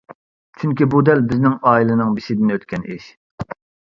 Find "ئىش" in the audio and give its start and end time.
2.95-3.13